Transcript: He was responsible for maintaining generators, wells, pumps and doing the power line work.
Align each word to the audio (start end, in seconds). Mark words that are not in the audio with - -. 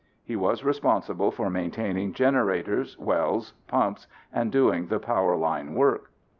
He 0.23 0.35
was 0.35 0.63
responsible 0.63 1.29
for 1.29 1.47
maintaining 1.51 2.13
generators, 2.13 2.97
wells, 2.97 3.53
pumps 3.67 4.07
and 4.33 4.51
doing 4.51 4.87
the 4.87 4.99
power 4.99 5.35
line 5.35 5.75
work. 5.75 6.09